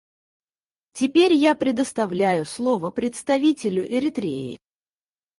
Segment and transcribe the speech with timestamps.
[0.93, 4.59] Теперь я предоставляю слово представителю Эритреи.